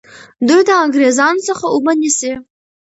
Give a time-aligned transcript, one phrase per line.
[0.47, 2.33] دوی د انګریزانو څخه اوبه نیسي.